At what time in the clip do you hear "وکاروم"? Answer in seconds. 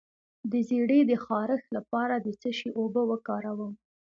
3.11-3.73